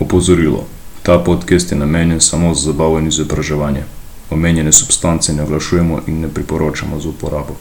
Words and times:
Opozorilo: 0.00 0.64
Ta 1.02 1.18
podcast 1.18 1.72
je 1.72 1.78
namenjen 1.78 2.20
samo 2.20 2.54
za 2.54 2.72
zabavo 2.72 2.98
in 2.98 3.08
izobraževanje. 3.08 3.82
Omenjene 4.30 4.72
substance 4.72 5.32
ne 5.32 5.42
oglašujemo 5.42 6.00
in 6.06 6.20
ne 6.20 6.28
priporočamo 6.28 7.00
za 7.00 7.08
uporabo. 7.08 7.56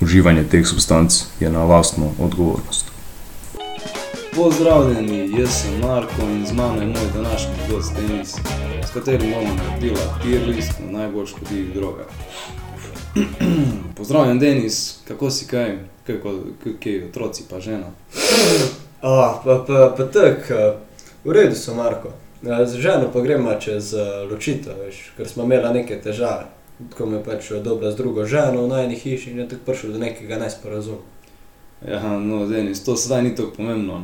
Uživanje 0.00 0.44
teh 0.44 0.66
substanc 0.66 1.22
je 1.40 1.50
na 1.50 1.64
lastno 1.64 2.10
odgovornost. 2.20 2.84
Pozdravljeni, 4.34 5.40
jaz 5.40 5.50
sem 5.50 5.80
Marko 5.80 6.22
in 6.22 6.46
z 6.46 6.52
mano 6.52 6.80
je 6.80 6.86
moj 6.86 7.08
današnji 7.14 7.54
gost 7.70 7.92
Denis, 7.94 8.34
s 8.88 8.90
katerim 8.94 9.30
bomo 9.30 9.54
naredili 9.54 9.98
tier 10.22 10.48
list 10.48 10.72
na 10.80 10.98
najbolj 10.98 11.26
škodljivih 11.26 11.74
drogah. 11.74 12.06
Pozdravljen, 13.96 14.38
Denis, 14.38 14.98
kako 15.08 15.30
si 15.30 15.46
kaj, 15.46 15.78
kako, 16.06 16.34
kaj 16.82 17.04
otroci 17.04 17.42
pa 17.50 17.60
žena? 17.60 17.86
A, 19.02 19.34
pa, 19.44 19.64
pa, 19.66 19.94
pa 19.96 20.04
tako, 20.04 20.83
v 21.24 21.32
redu 21.32 21.56
so, 21.56 21.74
Marko. 21.74 22.12
A, 22.44 22.64
Z 22.66 22.80
ženo 22.80 23.08
pa 23.12 23.20
gremo 23.20 23.54
čez 23.60 23.94
a, 23.94 24.26
ločitev, 24.30 24.76
veš, 24.84 25.12
ker 25.16 25.28
smo 25.28 25.44
imeli 25.44 25.80
neke 25.80 26.00
težave. 26.00 26.50
Tako 26.90 27.06
me 27.06 27.22
pač 27.22 27.52
dobra 27.62 27.90
z 27.90 27.96
drugo 27.96 28.24
ženo 28.26 28.64
v 28.64 28.68
najni 28.68 28.96
hiši 28.98 29.30
in 29.30 29.38
je 29.38 29.48
tako 29.48 29.70
prišlo 29.70 29.92
do 29.92 29.98
nekega 29.98 30.38
nesporazuma. 30.38 30.98
Ja, 31.88 32.18
no, 32.18 32.46
Denis, 32.46 32.84
to 32.84 32.96
sedaj 32.96 33.22
ni 33.22 33.34
tako 33.36 33.56
pomembno. 33.56 34.02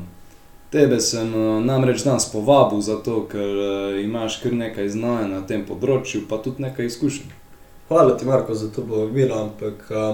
Tebe 0.71 1.01
sem 1.01 1.35
eh, 1.35 1.61
namreč 1.65 2.05
danes 2.05 2.29
povabil 2.33 2.81
zato, 2.81 3.25
ker 3.31 3.41
eh, 3.41 4.03
imaš 4.05 4.39
kar 4.43 4.53
nekaj 4.53 4.89
znanja 4.89 5.27
na 5.27 5.41
tem 5.47 5.65
področju, 5.67 6.27
pa 6.29 6.39
tudi 6.39 6.63
nekaj 6.63 6.87
izkušenj. 6.87 7.33
Hvala 7.89 8.15
ti, 8.15 8.27
Marko, 8.29 8.55
za 8.55 8.69
to 8.71 8.85
povabilo, 8.87 9.35
ampak 9.49 9.89
a, 9.91 10.05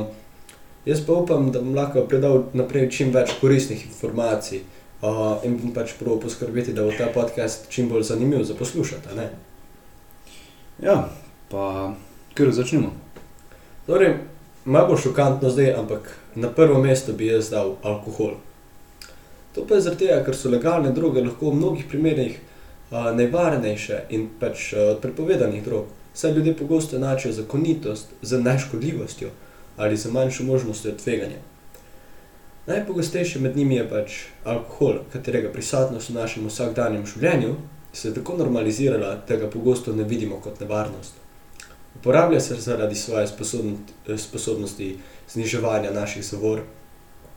jaz 0.89 1.03
pa 1.05 1.13
upam, 1.13 1.51
da 1.53 1.61
bom 1.61 1.75
lahko 1.77 2.07
predal 2.09 2.47
naprej 2.57 2.89
čim 2.89 3.11
več 3.13 3.35
koristnih 3.37 3.83
informacij 3.85 4.63
a, 5.03 5.39
in 5.45 5.73
pač 5.75 5.97
prav 5.99 6.21
poskrbeti, 6.21 6.73
da 6.73 6.85
bo 6.85 6.93
ta 6.99 7.09
podcast 7.15 7.69
čim 7.69 7.89
bolj 7.89 8.03
zanimiv 8.03 8.45
za 8.45 8.55
poslušati. 8.55 9.09
Ja, 10.83 11.09
pa 11.51 11.95
kar 12.35 12.53
začnemo. 12.53 12.93
Torej, 13.87 14.17
malo 14.65 14.97
šokantno 14.97 15.51
zdaj, 15.51 15.75
ampak 15.75 16.17
na 16.35 16.49
prvo 16.49 16.83
mesto 16.83 17.13
bi 17.13 17.27
jaz 17.27 17.51
dal 17.51 17.77
alkohol. 17.83 18.35
To 19.55 19.65
pa 19.67 19.75
je 19.75 19.81
zaradi 19.81 20.07
tega, 20.07 20.21
ker 20.25 20.37
so 20.37 20.51
legalne 20.53 20.93
droge 20.93 21.23
lahko 21.25 21.51
v 21.51 21.57
mnogih 21.57 21.87
primerih 21.89 22.37
a, 22.91 23.13
nevarnejše 23.13 24.03
in 24.13 24.29
pač 24.41 24.73
a, 24.75 24.91
od 24.93 25.01
prepovedanih 25.01 25.65
drog. 25.65 25.87
Saj 26.15 26.33
ljudje 26.33 26.57
pogosto 26.57 26.97
enačijo 26.97 27.33
zakonitost 27.33 28.13
z 28.23 28.41
neškodljivostjo 28.41 29.31
ali 29.77 29.97
z 29.97 30.13
manjšo 30.13 30.45
možnostjo 30.45 30.93
tveganja. 30.93 31.41
Najpogostejši 32.67 33.39
med 33.39 33.57
njimi 33.57 33.77
je 33.77 33.89
pač 33.89 34.15
alkohol, 34.45 35.05
katerega 35.13 35.53
prisotnost 35.53 36.11
v 36.11 36.15
našem 36.15 36.47
vsakdanjem 36.51 37.07
življenju 37.07 37.55
se 37.93 38.09
je 38.09 38.15
tako 38.15 38.37
normalizirala, 38.37 39.13
da 39.29 39.37
ga 39.37 39.51
pogosto 39.51 39.93
ne 39.95 40.05
vidimo 40.05 40.41
kot 40.43 40.61
nevarnost. 40.61 41.15
Uporablja 42.01 42.41
se 42.41 42.59
zaradi 42.61 42.95
svoje 42.95 43.27
sposobnosti, 44.19 44.99
zniževanja 45.31 45.91
naših 45.95 46.27
zavor, 46.27 46.61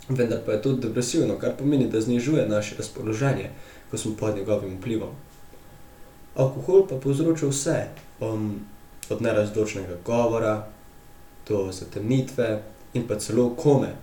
vendar 0.10 0.42
pa 0.46 0.52
je 0.52 0.62
tudi 0.62 0.88
depresivno, 0.88 1.38
kar 1.40 1.56
pomeni, 1.58 1.88
da 1.88 2.02
znižuje 2.02 2.48
naše 2.50 2.76
razpoloženje, 2.78 3.50
ko 3.92 3.98
smo 3.98 4.16
pod 4.20 4.36
njegovim 4.36 4.78
vplivom. 4.78 5.14
Alkohol 6.36 6.88
pa 6.88 6.96
povzroča 6.96 7.48
vse, 7.48 7.78
um, 8.20 8.60
od 9.10 9.22
nerazločnega 9.22 10.02
govora 10.06 10.68
do 11.48 11.72
zatemnitve 11.72 12.62
in 12.94 13.08
pa 13.08 13.20
celo 13.20 13.50
kome. 13.56 13.94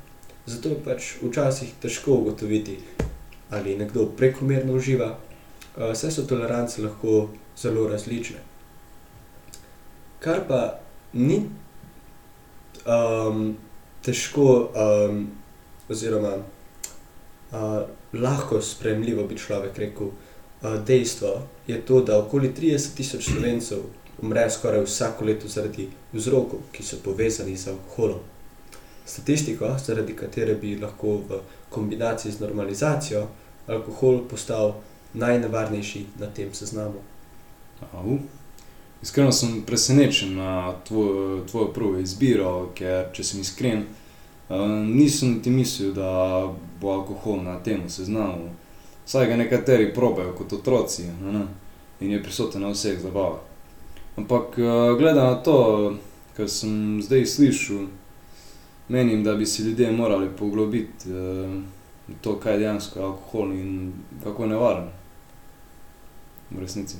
Zato 0.46 0.68
je 0.68 0.82
pač 0.84 1.14
včasih 1.22 1.72
težko 1.82 2.20
ugotoviti, 2.20 2.78
ali 3.50 3.76
nekdo 3.78 4.06
prekomerno 4.16 4.76
uživa, 4.78 5.16
saj 5.76 6.10
so 6.10 6.26
tolerance 6.26 6.82
lahko 6.82 7.28
zelo 7.58 7.88
različne. 7.88 8.38
Kar 10.22 10.44
pa 10.48 10.60
ni 11.12 11.42
um, 12.86 13.56
težko 14.02 14.70
um, 14.70 15.26
oziroma 15.88 16.36
uh, 16.38 17.82
lahko 18.12 18.62
sprejemljivo, 18.62 19.26
bi 19.26 19.38
človek 19.38 19.78
rekel, 19.78 20.06
uh, 20.06 20.78
dejstvo 20.86 21.42
je 21.66 21.80
to, 21.80 22.00
da 22.02 22.18
okoli 22.18 22.54
30 22.54 22.96
tisoč 22.96 23.30
slovencev 23.30 23.84
umre 24.22 24.50
skoraj 24.50 24.84
vsako 24.84 25.24
leto 25.24 25.48
zaradi 25.48 25.88
vzrokov, 26.12 26.60
ki 26.72 26.82
so 26.82 26.96
povezani 27.04 27.56
z 27.56 27.74
alkoholom. 27.74 28.35
Statistiko, 29.06 29.76
zaradi 29.78 30.16
katere 30.16 30.54
bi 30.54 30.76
lahko 30.78 31.20
v 31.28 31.40
kombinaciji 31.70 32.32
z 32.32 32.40
normalizacijo 32.40 33.26
alkohol 33.66 34.24
postal 34.28 34.74
najnevarnejši 35.14 36.04
na 36.18 36.26
tem 36.26 36.54
seznamu. 36.54 37.00
Au. 37.92 38.18
Iskreno 39.02 39.32
sem 39.32 39.62
presenečen 39.66 40.36
na 40.36 40.74
tvojo, 40.88 41.44
tvojo 41.50 41.72
prvo 41.72 41.98
izbiro, 41.98 42.70
ker 42.74 43.10
če 43.12 43.24
sem 43.24 43.40
iskren, 43.40 43.84
eh, 43.84 44.54
nisem 44.84 45.40
ti 45.42 45.50
mislil, 45.50 45.92
da 45.94 46.46
bo 46.80 46.90
alkohol 46.90 47.42
na 47.42 47.58
tem 47.62 47.88
seznamu. 47.90 48.50
Saj 49.06 49.26
ga 49.26 49.36
nekateri 49.36 49.92
probajo 49.94 50.32
kot 50.34 50.52
otroci 50.52 51.06
ne, 51.22 51.44
in 52.00 52.10
je 52.10 52.22
prisoten 52.22 52.62
na 52.62 52.72
vseh 52.74 52.98
zabavah. 53.00 53.38
Ampak 54.16 54.58
eh, 54.58 54.96
glede 54.98 55.20
na 55.20 55.34
to, 55.34 55.94
kar 56.36 56.48
sem 56.48 57.02
zdaj 57.02 57.26
slišal, 57.26 57.86
menim, 58.88 59.24
da 59.24 59.34
bi 59.34 59.46
si 59.46 59.62
ljudje 59.62 59.92
morali 59.92 60.28
poglobiti 60.38 61.10
eh, 61.10 61.60
v 62.08 62.14
to, 62.20 62.36
kaj 62.40 62.52
je 62.52 62.58
dejansko 62.58 63.02
alkohol 63.02 63.52
in 63.52 63.92
kako 64.24 64.42
je 64.42 64.48
nevaren. 64.48 64.88
V 66.50 66.60
resnici. 66.60 66.96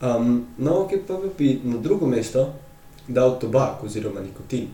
Um, 0.00 0.46
no, 0.58 0.80
ok, 0.80 0.90
pa 1.06 1.18
bi 1.38 1.60
na 1.64 1.76
drugo 1.76 2.06
mesto 2.06 2.52
dal 3.08 3.38
tobak 3.40 3.84
oziroma 3.84 4.20
nikotin, 4.20 4.68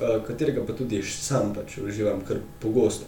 uh, 0.00 0.24
katerega 0.26 0.64
pa 0.66 0.72
tudi 0.72 1.02
sam 1.02 1.52
pač 1.54 1.78
uživam 1.78 2.20
kar 2.28 2.40
pogosto. 2.60 3.04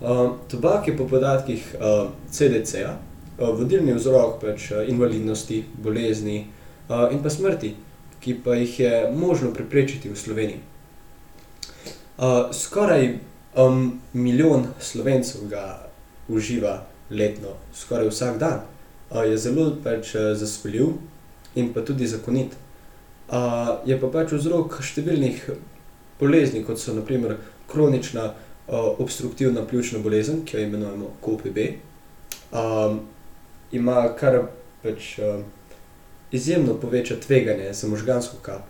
Uh, 0.00 0.36
tobak 0.48 0.88
je 0.88 0.96
po 0.96 1.08
podatkih 1.08 1.74
uh, 1.76 2.08
CDC-ja 2.30 2.94
uh, 2.96 3.48
vodilni 3.58 3.92
vzrok 3.96 4.40
pač, 4.40 4.70
uh, 4.70 4.84
invalidnosti, 4.88 5.64
bolezni 5.82 6.46
uh, 6.88 7.08
in 7.12 7.22
pa 7.22 7.30
smrti, 7.30 7.74
ki 8.20 8.36
pa 8.44 8.54
jih 8.54 8.80
je 8.80 9.12
možno 9.16 9.52
preprečiti 9.54 10.08
v 10.08 10.16
Sloveniji. 10.16 10.60
Uh, 12.20 12.52
skoraj 12.52 13.18
um, 13.56 14.00
milijon 14.12 14.66
slovencev 14.80 15.48
ga 15.48 15.88
uživa 16.28 16.86
letno, 17.10 17.56
skoraj 17.74 18.08
vsak 18.08 18.38
dan. 18.38 18.60
Uh, 19.10 19.24
je 19.24 19.38
zelo 19.38 19.72
pač 19.84 20.14
uh, 20.14 20.32
zasvoljiv 20.36 20.98
in 21.54 21.72
pa 21.72 21.80
tudi 21.80 22.06
zakonit. 22.06 22.52
Uh, 23.28 23.80
je 23.86 23.96
pa 24.00 24.10
pač 24.12 24.34
vzrok 24.36 24.82
številnih 24.82 25.48
bolezni, 26.20 26.64
kot 26.66 26.78
so 26.78 26.92
naprimer 26.92 27.38
kronična 27.70 28.34
uh, 28.34 28.98
obstruktivna 28.98 29.64
pljučna 29.66 30.02
bolezen, 30.04 30.44
ki 30.44 30.56
jo 30.56 30.66
imenujemo 30.66 31.14
KOPB. 31.24 31.58
Um, 32.52 33.00
ima 33.72 34.02
kar 34.18 34.42
pač 34.82 35.16
uh, 35.18 35.40
izjemno 36.32 36.74
poveča 36.74 37.16
tveganje 37.20 37.72
za 37.72 37.88
možgansko 37.88 38.36
kap. 38.42 38.62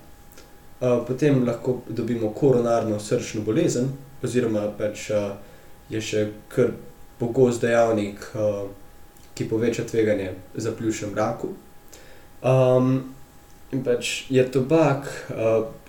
Potem 1.07 1.45
lahko 1.47 1.81
dobimo 1.89 2.33
koronarno 2.33 3.01
srčno 3.01 3.43
bolezen, 3.43 3.91
oziroma 4.23 4.69
pač 4.79 5.11
je 5.91 6.01
še 6.01 6.27
kar 6.49 6.73
pogost 7.21 7.61
dejavnik, 7.61 8.25
ki 9.35 9.49
poveča 9.49 9.85
tveganje 9.85 10.33
za 10.55 10.73
pljučnem 10.73 11.13
raku. 11.15 11.53
In 13.71 13.85
pač 13.85 14.25
je 14.33 14.47
tobak, 14.53 15.13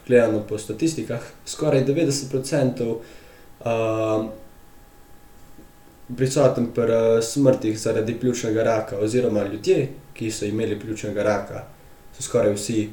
gledano 0.08 0.44
po 0.48 0.58
statistikah, 0.58 1.24
skoraj 1.46 1.86
90% 1.88 2.84
uh, 2.92 4.28
prisoten 6.18 6.68
pri 6.76 7.22
smrtih 7.24 7.80
zaradi 7.80 8.20
pljučnega 8.20 8.64
raka, 8.64 8.98
oziroma 9.00 9.44
ljudje, 9.44 9.88
ki 10.14 10.32
so 10.32 10.46
imeli 10.46 10.80
pljučnega 10.80 11.24
raka, 11.24 11.66
so 12.14 12.24
skoraj 12.24 12.54
vsi 12.54 12.90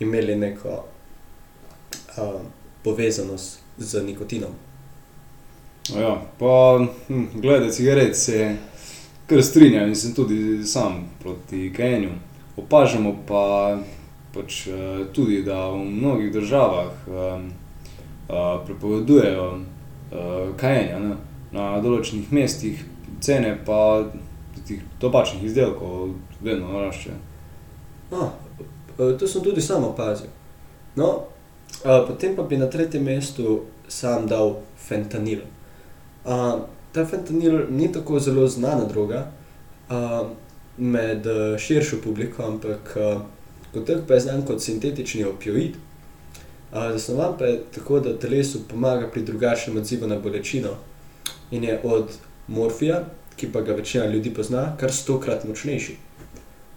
imeli 0.00 0.36
neko 0.36 0.84
uh, 2.18 2.40
povezanost 2.84 3.58
z 3.78 4.02
nikotinom. 4.02 4.52
Ja, 5.96 6.22
pa 6.38 6.86
hm, 7.08 7.24
glede 7.34 7.72
cigaret 7.72 8.16
se 8.16 8.56
kar 9.26 9.42
strinjam 9.42 9.88
in 9.88 9.96
sem 9.96 10.14
tudi 10.14 10.64
sam 10.66 11.08
proti 11.22 11.72
kajenju. 11.76 12.10
Opažamo 12.56 13.16
pa 13.26 13.78
pač 14.34 14.66
eh, 14.66 15.04
tudi, 15.12 15.42
da 15.42 15.70
v 15.70 15.84
mnogih 15.84 16.32
državah 16.32 16.90
um, 17.06 17.50
uh, 18.28 18.66
prepovedujejo 18.66 19.46
uh, 19.54 20.56
kajenje 20.56 21.16
na 21.50 21.64
določenih 21.82 22.30
mestih, 22.30 22.84
cene 23.20 23.56
pa 23.66 24.06
teh 24.66 24.80
tobačnih 24.98 25.44
izdelkov 25.44 26.14
vedno 26.40 26.72
naraščajo. 26.72 27.16
No, 28.10 28.30
eh, 28.98 29.16
to 29.18 29.26
sem 29.26 29.42
tudi 29.42 29.60
sam 29.60 29.84
opazil. 29.84 30.28
No, 30.96 31.10
uh, 31.84 32.06
potem 32.06 32.36
pa 32.36 32.42
bi 32.42 32.58
na 32.58 32.66
tretjem 32.66 33.04
mestu 33.04 33.60
sam 33.88 34.26
dal 34.26 34.56
fentanil. 34.88 35.44
Ta 36.92 37.04
fentanil 37.06 37.66
ni 37.70 37.92
tako 37.92 38.18
zelo 38.18 38.48
znana 38.48 38.84
droga, 38.84 39.30
med 40.76 41.26
uh, 41.26 41.58
širšo 41.58 42.00
publiko, 42.04 42.42
ampak 42.42 42.96
kot 43.72 43.86
tak 43.86 44.02
pa 44.08 44.14
je 44.14 44.26
znan 44.26 44.42
kot 44.46 44.62
sintetični 44.62 45.24
opioid. 45.24 45.78
Zasnovan 46.72 47.34
pa 47.38 47.44
je 47.44 47.62
tako, 47.74 48.00
da 48.00 48.18
telesu 48.18 48.60
pomaga 48.68 49.08
pri 49.10 49.22
drugačnem 49.22 49.76
odzivu 49.76 50.06
na 50.06 50.18
bolečino 50.18 50.74
in 51.50 51.64
je 51.64 51.80
od 51.84 52.12
morfija, 52.48 53.04
ki 53.40 53.48
pa 53.52 53.60
ga 53.64 53.72
večina 53.72 54.06
ljudi 54.06 54.34
pozna, 54.34 54.74
kar 54.80 54.92
stokrat 54.92 55.46
močnejši. 55.48 55.96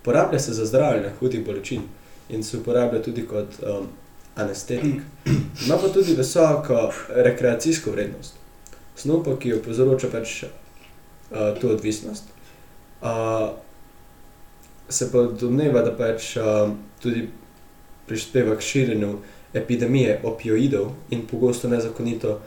Porablja 0.04 0.40
se 0.40 0.54
za 0.54 0.66
zdravljenje 0.66 1.12
hudih 1.20 1.46
bolečin 1.46 1.82
in 2.30 2.44
se 2.44 2.58
uporablja 2.58 3.02
tudi 3.04 3.28
kot 3.28 3.60
um, 3.62 3.88
anestetik. 4.36 5.02
Ima 5.66 5.78
pa 5.78 5.90
tudi 5.94 6.16
visoko 6.16 6.92
rekreacijsko 7.10 7.92
vrednost. 7.92 8.40
Snov 8.96 9.26
ki 9.40 9.50
jo 9.50 9.60
povzroča 9.66 10.08
pač 10.12 10.44
uh, 10.44 10.50
to 11.62 11.76
odvisnost. 11.76 12.24
Uh, 13.02 13.50
se 14.90 15.12
pa 15.12 15.24
domneva, 15.40 15.82
da 15.82 15.92
pač 15.98 16.36
uh, 16.38 16.72
tudi 17.02 17.28
prispeva 18.08 18.56
k 18.56 18.62
širjenju 18.62 19.18
epidemije 19.54 20.20
opioidov 20.24 20.92
in 21.10 21.28
pogosto 21.28 21.68
nezakonito 21.68 22.40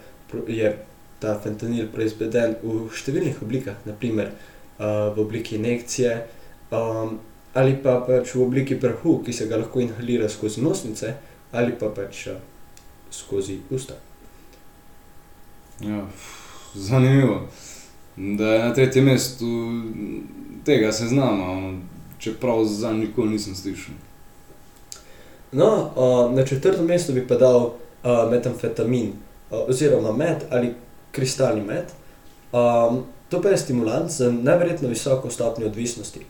je 0.48 0.86
ta 1.20 1.36
fentanil 1.40 1.88
proizveden 1.92 2.56
v 2.62 2.88
številnih 2.92 3.40
oblikah, 3.42 3.78
naprimer 3.88 4.32
uh, 4.32 5.12
v 5.14 5.22
obliki 5.22 5.56
injekcije 5.56 6.12
um, 6.70 7.18
ali 7.56 7.76
pa 7.80 8.00
pač 8.04 8.34
v 8.34 8.42
obliki 8.44 8.76
prahu, 8.80 9.22
ki 9.24 9.32
se 9.32 9.46
ga 9.48 9.56
lahko 9.56 9.80
inhalira 9.80 10.28
skozi 10.28 10.64
nosnice 10.64 11.14
ali 11.56 11.72
pa 11.72 11.88
pač 11.88 12.26
uh, 12.32 12.40
skozi 13.10 13.60
usta. 13.70 13.96
Ja, 15.80 16.04
zanimivo. 16.74 17.46
Da 18.16 18.52
je 18.52 18.60
na 18.64 18.74
tretjem 18.74 19.04
mestu 19.04 19.46
tega 20.64 20.92
seznama, 20.92 21.78
čeprav 22.18 22.64
za 22.64 22.92
nikoli 22.92 23.36
nisem 23.36 23.54
slišal. 23.54 23.94
No, 25.52 25.68
uh, 25.96 26.36
na 26.36 26.44
četrtem 26.44 26.84
mestu 26.84 27.12
bi 27.12 27.26
pa 27.28 27.36
dal 27.40 27.56
uh, 27.56 28.30
metamfetamin, 28.30 29.12
uh, 29.50 29.68
oziroma 29.68 30.12
med 30.12 30.44
ali 30.50 30.74
kristalni 31.16 31.64
med. 31.64 31.92
Um, 32.52 33.04
to 33.28 33.42
pa 33.42 33.48
je 33.48 33.56
stimulant 33.56 34.10
z 34.10 34.32
neverjetno 34.32 34.88
visoko 34.88 35.30
stopnjo 35.30 35.66
odvisnosti. 35.66 36.20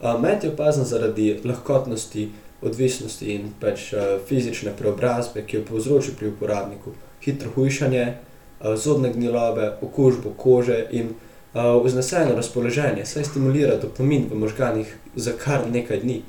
Uh, 0.00 0.20
med 0.20 0.44
je 0.44 0.50
opazen 0.50 0.84
zaradi 0.84 1.40
lahkotnosti, 1.44 2.30
odvisnosti 2.62 3.34
in 3.34 3.52
pač 3.60 3.92
uh, 3.92 4.00
fizične 4.28 4.72
preobrazbe, 4.78 5.44
ki 5.46 5.56
jo 5.56 5.66
povzroči 5.68 6.16
pri 6.18 6.32
uporabniku, 6.32 6.92
hitro 7.24 7.52
hujšanje, 7.54 8.06
uh, 8.06 8.74
zobne 8.76 9.12
gnilobe, 9.12 9.70
okužbo 9.82 10.34
kože 10.36 10.80
in 10.90 11.12
uh, 11.12 11.76
vzneseno 11.84 12.34
razpoloženje, 12.34 13.06
saj 13.06 13.30
stimulira 13.30 13.76
dopamin 13.76 14.26
v 14.30 14.40
možganih 14.40 14.96
za 15.14 15.36
kar 15.38 15.68
nekaj 15.70 16.00
dni. 16.00 16.22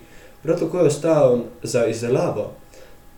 Prav 0.44 0.60
tako 0.60 0.80
je 0.80 0.94
ostal 0.94 1.40
za 1.64 1.88
izdelavo 1.88 2.52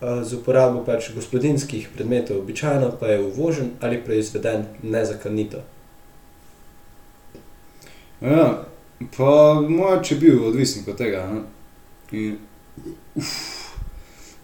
z 0.02 0.34
uporabo 0.34 0.84
pač 0.86 1.12
gospodinjskih 1.16 1.90
predmetov, 1.96 2.40
običajno 2.40 2.92
pa 3.00 3.08
je 3.08 3.22
uvožen 3.22 3.72
ali 3.80 4.04
proizveden 4.04 4.66
nezakonito. 4.84 5.58
Ja, 8.22 8.64
pa 9.18 9.62
moj 9.68 9.98
oče 9.98 10.16
je 10.16 10.20
bil 10.20 10.48
odvisnik 10.48 10.88
od 10.88 10.98
tega. 10.98 11.28
Ne? 11.28 11.42
In, 12.12 12.38
uf, 13.16 13.28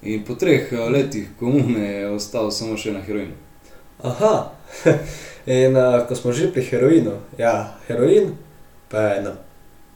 in 0.02 0.26
po 0.26 0.36
treh 0.36 0.72
letih 0.72 1.28
komune 1.40 1.88
je 1.88 2.10
ostal 2.10 2.52
samo 2.52 2.78
še 2.78 2.92
na 2.92 3.00
heroinu. 3.00 3.36
Aha, 4.04 4.52
in 5.46 5.78
uh, 5.78 6.04
ko 6.08 6.16
smo 6.16 6.36
že 6.36 6.52
pri 6.52 6.64
heroinu, 6.68 7.16
ja, 7.40 7.78
heroin 7.88 8.36
pa 8.92 9.08
je 9.16 9.24
na 9.24 9.34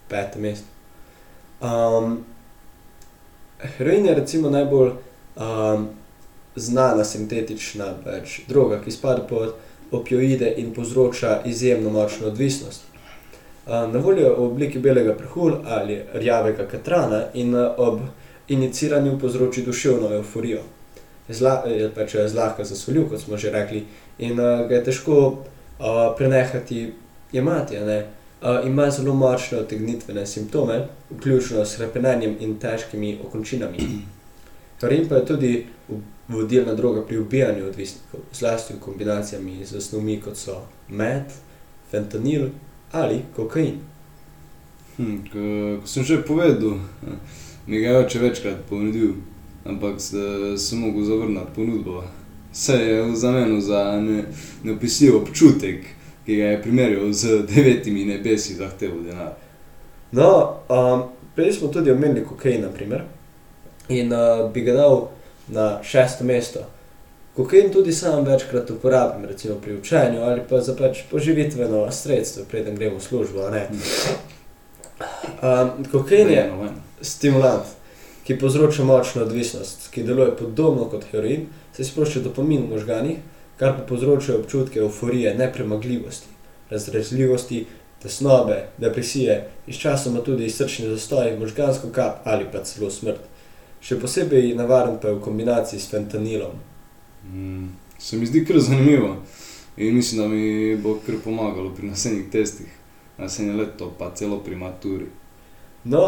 petem 0.07 0.41
mestu. 0.41 0.67
Um, 1.59 2.23
heroin 3.59 4.05
je 4.05 4.15
recimo 4.15 4.49
najbolj 4.49 5.08
um, 5.39 5.87
znana 6.55 7.03
sintetična 7.03 7.93
pač, 8.03 8.39
droga, 8.47 8.81
ki 8.83 8.91
spada 8.91 9.23
pod 9.23 9.55
opioide 9.91 10.53
in 10.57 10.73
povzroča 10.73 11.41
izjemno 11.45 11.89
močno 11.89 12.27
odvisnost. 12.27 12.81
Um, 13.65 13.91
na 13.91 13.99
voljo 13.99 14.25
je 14.25 14.35
v 14.35 14.43
obliki 14.43 14.79
belega 14.79 15.13
prahu 15.13 15.51
ali 15.65 16.01
rjavega 16.13 16.67
katrana 16.67 17.23
in 17.33 17.55
ob 17.77 17.99
iniciranju 18.47 19.19
povzroči 19.19 19.61
duševno 19.61 20.13
euforijo. 20.13 20.61
Zla, 21.29 21.63
je 21.67 21.91
pač 21.95 22.15
zlahka 22.27 22.63
zasvoljiv, 22.63 23.09
kot 23.09 23.21
smo 23.21 23.37
že 23.37 23.51
rekli, 23.51 23.83
in 24.17 24.39
uh, 24.39 24.67
ga 24.67 24.75
je 24.75 24.83
težko 24.83 25.17
uh, 25.27 25.35
prenehati 26.17 26.93
jemati. 27.31 27.77
Uh, 27.77 28.65
ima 28.65 28.89
zelo 28.91 29.13
močne 29.13 29.57
otegnitvene 29.59 30.25
simptome, 30.25 30.87
vključno 31.09 31.65
s 31.65 31.77
hrepenenjem 31.77 32.37
in 32.39 32.57
težkimi 32.59 33.19
okončinami. 33.25 33.77
Heroin 34.81 35.07
pa 35.09 35.15
je 35.15 35.25
tudi 35.25 35.65
vodilna 36.27 36.73
droga 36.73 37.01
pri 37.05 37.17
ubijanju 37.17 37.65
odvisnikov, 37.65 38.19
zlasti 38.33 38.73
v 38.73 38.79
kombinacijami 38.79 39.65
z 39.65 39.81
snovmi 39.81 40.21
kot 40.21 40.37
so 40.37 40.61
med, 40.87 41.23
fentanil 41.91 42.49
ali 42.91 43.21
kokain. 43.35 43.79
Hm, 44.97 45.17
ko, 45.31 45.39
ko 45.81 45.87
sem 45.87 46.03
že 46.03 46.21
povedal, 46.23 46.79
mi 47.67 47.81
ga 47.81 47.87
je 47.87 47.97
oče 47.97 48.19
večkrat 48.19 48.57
ponudil, 48.69 49.13
ampak 49.65 49.99
sem 50.57 50.79
mogel 50.79 51.03
zavrniti 51.03 51.55
ponudbo. 51.55 52.03
Vse 52.53 52.73
je 52.73 53.03
v 53.03 53.15
zameno 53.15 53.61
za 53.61 54.01
ne, 54.01 54.23
neopisljiv 54.63 55.15
občutek, 55.15 55.85
ki 56.25 56.35
ga 56.35 56.43
je 56.43 56.61
primerjal 56.61 57.13
z 57.13 57.43
devetimi 57.47 58.05
nebesi 58.05 58.55
zahteval 58.55 59.03
denar. 59.03 59.35
No, 60.11 60.57
um, 60.69 61.03
prej 61.35 61.53
smo 61.53 61.67
tudi 61.67 61.91
omenili 61.91 62.25
kokain, 62.25 62.61
na 62.61 62.69
primer 62.69 63.03
in 63.89 64.13
uh, 64.13 64.51
bi 64.53 64.61
ga 64.61 64.73
dal 64.73 65.07
na 65.47 65.83
šesto 65.83 66.23
mesto. 66.23 66.59
Kokain 67.35 67.71
tudi 67.73 67.93
sam 67.93 68.25
večkrat 68.25 68.71
uporabim, 68.71 69.25
recimo 69.25 69.55
pri 69.55 69.77
učenju 69.77 70.21
ali 70.21 70.41
pa 70.49 70.61
za 70.61 70.75
pač 70.75 70.97
poživitveno 71.11 71.91
sredstvo, 71.91 72.43
preden 72.51 72.75
gremo 72.75 72.97
v 72.97 73.03
službo. 73.03 73.49
Um, 75.41 75.85
kokain 75.91 76.29
je 76.29 76.51
stimulant, 77.01 77.63
ki 78.23 78.39
povzroča 78.39 78.83
močno 78.83 79.21
odvisnost, 79.21 79.87
ki 79.91 80.03
deluje 80.03 80.35
podobno 80.37 80.85
kot 80.85 81.05
heroin, 81.11 81.47
se 81.73 81.83
sprošča 81.83 82.19
dopamin 82.19 82.65
v 82.67 82.75
možganih, 82.75 83.17
kar 83.57 83.77
pa 83.77 83.85
povzroča 83.87 84.35
občutke 84.35 84.79
euforije, 84.79 85.33
nepremagljivosti, 85.35 86.27
razrezljivosti, 86.69 87.65
tesnobe, 88.01 88.65
depresije, 88.77 89.47
izčasoma 89.67 90.21
tudi 90.21 90.49
srčni 90.49 90.89
zastoj, 90.89 91.37
možgansko 91.39 91.89
kap 91.95 92.21
ali 92.23 92.45
pa 92.51 92.63
celo 92.63 92.91
smrt. 92.91 93.19
Še 93.81 93.95
posebej 93.99 94.55
navaren 94.59 94.97
pa 94.99 95.07
je 95.07 95.15
v 95.15 95.23
kombinaciji 95.23 95.79
s 95.79 95.87
fentanilom. 95.91 96.57
Mm, 97.31 97.69
se 97.99 98.17
mi 98.17 98.25
zdi 98.25 98.43
kar 98.45 98.59
zanimivo 98.59 99.15
in 99.77 99.95
mislim, 99.95 100.21
da 100.21 100.27
mi 100.27 100.75
bo 100.75 100.97
kar 101.05 101.15
pomagalo 101.23 101.71
pri 101.75 101.87
naslednjih 101.87 102.29
testih, 102.31 102.71
naslednje 103.17 103.53
leto, 103.53 103.93
pa 103.97 104.11
celo 104.15 104.39
pri 104.43 104.55
maturi. 104.55 105.07
No, 105.83 106.01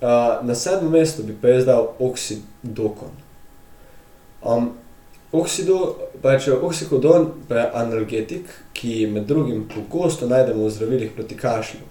uh, 0.00 0.46
na 0.46 0.54
sedmem 0.54 0.92
mestu 0.92 1.22
bi 1.26 1.34
pa 1.42 1.48
jaz 1.48 1.66
dal 1.66 1.88
oksidokon. 1.98 3.16
Um, 4.42 4.70
oksido, 5.32 5.96
pač 6.22 6.46
oksikodon 6.54 7.32
pa 7.48 7.58
je 7.58 7.66
analgetik, 7.74 8.54
ki 8.72 9.08
med 9.10 9.26
drugim 9.26 9.66
pogosto 9.74 10.30
najdemo 10.30 10.64
v 10.64 10.70
zdravilih 10.70 11.10
proti 11.16 11.36
kašlju. 11.36 11.82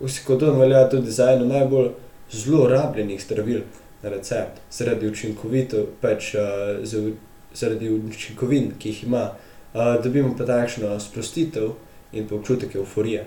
Oksikodon 0.00 0.56
velja 0.58 0.88
tudi 0.88 1.12
za 1.12 1.28
eno 1.36 1.44
najbolj 1.46 1.92
zlorabljenih 2.32 3.20
zdravil 3.20 3.60
na 3.60 3.82
recept, 4.02 4.60
zaradi 4.70 5.08
učinkovito, 5.08 5.86
pač 6.00 6.34
uh, 6.34 6.42
zaradi 7.54 7.90
učinkovin, 7.90 8.72
ki 8.78 8.88
jih 8.88 9.04
ima, 9.04 9.30
uh, 9.30 10.02
dobimo 10.02 10.34
pa 10.38 10.46
takšno 10.46 11.00
sprostitev 11.00 11.72
in 12.12 12.28
pa 12.28 12.34
občutek 12.34 12.74
euforije. 12.74 13.26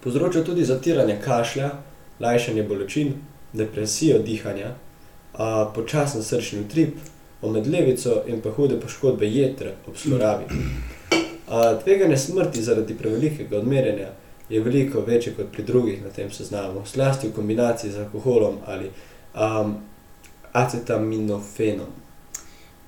Povzroča 0.00 0.44
tudi 0.44 0.64
zatiranje 0.64 1.18
kašlja, 1.24 1.70
lajšanje 2.20 2.62
bolečin, 2.62 3.14
depresijo 3.52 4.18
dihanja, 4.18 4.74
uh, 5.34 5.72
počasen 5.74 6.22
srčni 6.22 6.60
utrip, 6.60 6.96
omedlevico 7.42 8.22
in 8.26 8.40
pa 8.40 8.50
hude 8.50 8.80
poškodbe 8.80 9.28
jetra 9.28 9.72
ob 9.86 9.96
zlorabi. 9.96 10.44
Uh, 10.50 11.82
tveganje 11.84 12.16
smrti 12.16 12.62
zaradi 12.62 12.94
prevelikega 12.94 13.58
odmerjanja 13.58 14.08
je 14.48 14.60
veliko 14.60 15.00
večje 15.00 15.32
kot 15.34 15.46
pri 15.52 15.62
drugih 15.62 16.02
na 16.02 16.10
tem 16.10 16.30
seznamu, 16.30 16.82
zlasti 16.86 17.28
v 17.28 17.32
kombinaciji 17.32 17.90
z 17.90 17.98
alkoholom 17.98 18.58
ali 18.66 18.90
um, 19.34 19.74
acetaminofenom. 20.52 21.86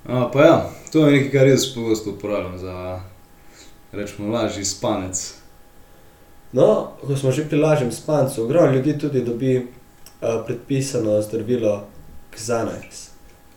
A, 0.06 0.30
pa 0.32 0.40
ja, 0.42 0.70
to 0.92 1.06
je 1.06 1.12
nekaj, 1.12 1.30
kar 1.30 1.46
jaz 1.46 1.74
pogosto 1.74 2.10
uporabljam 2.10 2.58
za, 2.58 3.00
rečemo, 3.92 4.32
lažji 4.32 4.64
spanec. 4.64 5.34
No, 6.52 6.92
ko 7.06 7.16
smo 7.16 7.32
že 7.32 7.48
pri 7.48 7.58
lažjem 7.58 7.92
spancu, 7.92 8.42
ogromno 8.44 8.72
ljudi 8.72 8.98
tudi 8.98 9.24
dobi 9.24 9.56
uh, 9.56 9.66
predpisano 10.46 11.22
zdravilo 11.22 11.86
Xanax. 12.36 13.08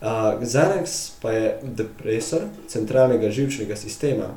Uh, 0.01 0.41
Xanax 0.41 1.11
pa 1.21 1.31
je 1.31 1.59
depresor 1.63 2.41
centralnega 2.67 3.29
živčnega 3.29 3.75
sistema, 3.75 4.29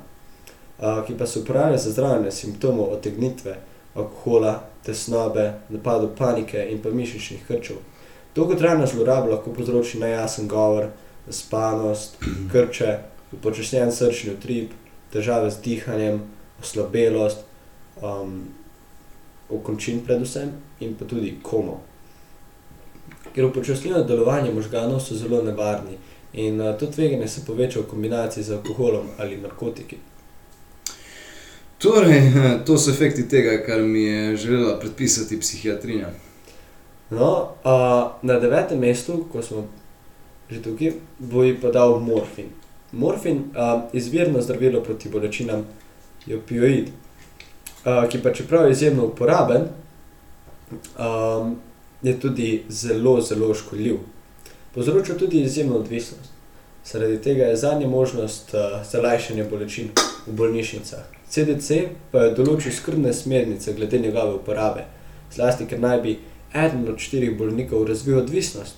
uh, 0.78 1.06
ki 1.06 1.18
pa 1.18 1.26
se 1.26 1.38
uporablja 1.38 1.78
za 1.78 1.90
zdravljenje 1.90 2.30
simptomov 2.30 2.92
otegnitve, 2.92 3.56
alkohola, 3.94 4.62
tesnobe, 4.82 5.52
napadov 5.68 6.16
panike 6.18 6.66
in 6.70 6.82
pa 6.82 6.90
mišičnih 6.90 7.46
krčev. 7.46 7.76
Dolgotrajna 8.38 8.86
zloraba 8.86 9.32
lahko 9.32 9.50
povzroči 9.50 9.98
nejasen 9.98 10.46
govor, 10.48 10.84
zaspanost, 11.26 12.20
krče, 12.52 12.98
upočasnjen 13.32 13.90
srčni 13.92 14.36
utrip, 14.36 14.76
težave 15.12 15.50
z 15.50 15.58
dihanjem, 15.64 16.20
oslabelost, 16.62 17.42
um, 18.02 18.36
okončin 19.50 20.04
predvsem 20.06 20.52
in 20.80 20.94
pa 20.94 21.08
tudi 21.10 21.32
komo. 21.42 21.80
Ker 23.34 23.48
upočasnjuje 23.48 24.04
delovanje 24.06 24.54
možganov, 24.54 25.02
so 25.02 25.18
zelo 25.18 25.42
nevarni 25.42 25.98
in 26.32 26.60
uh, 26.60 26.76
to 26.78 26.86
tveganje 26.86 27.28
se 27.28 27.44
poveča 27.46 27.80
v 27.80 27.90
kombinaciji 27.90 28.44
z 28.44 28.60
alkoholom 28.60 29.10
ali 29.18 29.40
narkotiki. 29.42 29.98
Torej, 31.78 32.22
to 32.66 32.78
so 32.78 32.94
efekti 32.94 33.26
tega, 33.28 33.58
kar 33.66 33.82
mi 33.82 34.02
je 34.04 34.36
želela 34.36 34.78
predpisati 34.78 35.40
psihiatrinja. 35.40 36.14
No, 37.10 37.56
uh, 37.64 38.12
na 38.22 38.38
devetem 38.38 38.78
mestu, 38.78 39.24
ko 39.32 39.42
smo 39.42 39.66
že 40.50 40.62
tukaj, 40.62 40.94
bo 41.18 41.42
ji 41.44 41.56
pa 41.60 41.68
dal 41.68 41.98
morfin. 42.00 42.48
Morfin 42.92 43.36
uh, 43.52 43.82
je 43.92 43.98
izvirno 43.98 44.40
zdravilo 44.40 44.80
proti 44.80 45.08
bolečinam, 45.08 45.66
je 46.26 46.36
opioid, 46.36 46.88
uh, 47.84 48.08
ki 48.08 48.22
pa 48.22 48.32
čeprav 48.32 48.66
je 48.66 48.72
izjemno 48.72 49.06
uporaben, 49.06 49.68
um, 50.96 51.56
je 52.02 52.20
tudi 52.20 52.64
zelo, 52.68 53.20
zelo 53.20 53.54
škodljiv. 53.54 53.98
Povzroča 54.74 55.18
tudi 55.18 55.40
izjemno 55.40 55.76
odvisnost. 55.76 56.32
Zaradi 56.84 57.22
tega 57.22 57.44
je 57.44 57.56
zadnja 57.56 57.88
možnost 57.88 58.54
uh, 58.54 58.60
za 58.90 59.00
lajšanje 59.00 59.44
bolečin 59.44 59.90
v 60.26 60.32
bolnišnicah. 60.32 61.04
CDC 61.28 61.82
pa 62.12 62.24
je 62.24 62.34
določil 62.40 62.72
skrbne 62.72 63.12
smernice 63.12 63.74
glede 63.76 63.98
njegove 63.98 64.38
uporabe, 64.40 64.86
zlasti 65.34 65.66
ker 65.68 65.80
naj 65.80 66.00
bi 66.00 66.18
eden 66.54 66.88
od 66.88 66.98
štirih 66.98 67.38
bolnikov 67.38 67.86
razvil 67.86 68.18
odvisnost, 68.18 68.76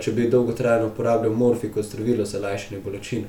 če 0.00 0.12
bi 0.12 0.30
dolgotrajno 0.30 0.90
uporabljal 0.90 1.34
morfi 1.34 1.70
kot 1.72 1.84
zdravilo 1.84 2.24
za 2.24 2.40
lajšanje 2.42 2.80
bolečin. 2.84 3.24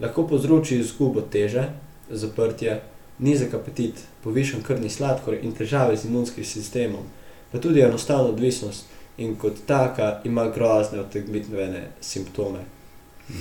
Lahko 0.00 0.26
povzroči 0.28 0.78
izgubo 0.78 1.20
teže, 1.20 1.64
zaprtje, 2.10 2.80
nizek 3.18 3.54
apetit, 3.54 4.04
povišen 4.22 4.62
krvni 4.62 4.90
sladkor 4.90 5.34
in 5.42 5.52
težave 5.52 5.96
z 5.96 6.06
imunskim 6.06 6.44
sistemom, 6.44 7.08
pa 7.52 7.58
tudi 7.58 7.80
enostavno 7.80 8.30
odvisnost 8.30 8.86
in 9.18 9.34
kot 9.36 9.64
taka 9.66 10.20
ima 10.24 10.46
grozne 10.54 11.00
otegmitvene 11.00 11.88
simptome. 12.00 12.60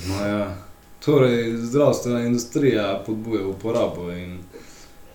No 0.08 0.26
ja, 0.26 0.58
torej 1.06 1.58
zdravstvena 1.58 2.24
industrija 2.26 3.04
podbuja 3.06 3.48
uporabo 3.48 4.12
in 4.12 4.40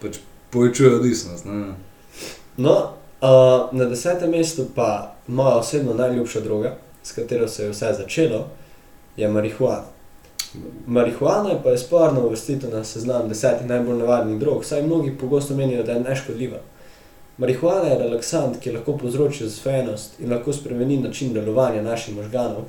pač 0.01 0.19
povečuje 0.51 0.95
odvisnost. 0.97 1.45
Ne? 1.45 1.75
No, 2.57 2.93
uh, 3.23 3.29
na 3.73 3.85
desetem 3.85 4.31
mestu 4.31 4.67
pa 4.75 5.15
moja 5.27 5.57
osebno 5.57 5.95
najljubša 5.95 6.41
droga, 6.41 6.77
s 7.03 7.13
katero 7.13 7.49
se 7.49 7.65
je 7.65 7.71
vse 7.71 7.93
začelo, 7.93 8.47
je 9.17 9.29
marihuana. 9.29 9.85
Marihuana 10.87 11.51
je 11.51 11.61
pa 11.65 11.77
sporno 11.77 12.27
uvrstitev 12.27 12.71
na 12.71 12.85
seznam 12.85 13.29
desetih 13.29 13.67
najbolj 13.67 13.97
nevarnih 13.97 14.39
drog, 14.39 14.65
saj 14.65 14.83
mnogi 14.83 15.17
pogosto 15.21 15.55
menijo, 15.55 15.83
da 15.83 15.93
je 15.93 16.01
neškodljiva. 16.01 16.59
Marihuana 17.39 17.89
je 17.89 17.99
relaksant, 17.99 18.59
ki 18.61 18.73
lahko 18.73 18.97
povzroči 18.99 19.45
zasvojenost 19.45 20.21
in 20.21 20.33
lahko 20.33 20.53
spremeni 20.53 20.99
način 21.01 21.33
delovanja 21.33 21.83
naših 21.83 22.17
možganov, 22.17 22.65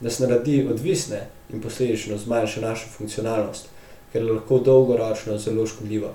da 0.00 0.10
se 0.10 0.26
naredi 0.26 0.68
odvisne 0.70 1.26
in 1.52 1.62
posledično 1.62 2.18
zmanjša 2.18 2.60
našo 2.60 2.86
funkcionalnost, 2.96 3.68
ker 4.12 4.22
je 4.22 4.32
lahko 4.32 4.58
dolgoročno 4.58 5.38
zelo 5.38 5.66
škodljiva. 5.66 6.12